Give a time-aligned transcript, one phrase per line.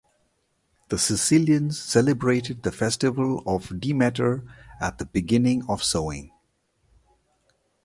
[0.87, 4.43] The Sicilians celebrated the festival of Demeter
[4.79, 6.31] at the beginning of sowing.